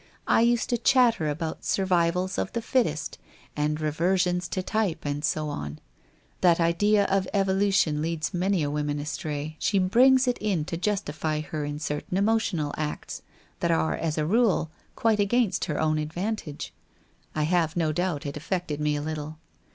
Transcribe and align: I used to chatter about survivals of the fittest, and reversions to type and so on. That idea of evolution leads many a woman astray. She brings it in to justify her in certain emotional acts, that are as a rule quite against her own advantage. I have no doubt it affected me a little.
I 0.27 0.41
used 0.41 0.67
to 0.71 0.79
chatter 0.79 1.29
about 1.29 1.63
survivals 1.63 2.39
of 2.39 2.53
the 2.53 2.61
fittest, 2.63 3.19
and 3.55 3.79
reversions 3.79 4.47
to 4.47 4.63
type 4.63 5.05
and 5.05 5.23
so 5.23 5.47
on. 5.49 5.77
That 6.41 6.59
idea 6.59 7.03
of 7.05 7.27
evolution 7.35 8.01
leads 8.01 8.33
many 8.33 8.63
a 8.63 8.71
woman 8.71 8.97
astray. 8.97 9.57
She 9.59 9.77
brings 9.77 10.27
it 10.27 10.39
in 10.39 10.65
to 10.65 10.75
justify 10.75 11.41
her 11.41 11.65
in 11.65 11.77
certain 11.77 12.17
emotional 12.17 12.73
acts, 12.77 13.21
that 13.59 13.69
are 13.69 13.95
as 13.95 14.17
a 14.17 14.25
rule 14.25 14.71
quite 14.95 15.19
against 15.19 15.65
her 15.65 15.79
own 15.79 15.99
advantage. 15.99 16.73
I 17.35 17.43
have 17.43 17.77
no 17.77 17.91
doubt 17.91 18.25
it 18.25 18.35
affected 18.35 18.81
me 18.81 18.95
a 18.95 19.03
little. 19.03 19.37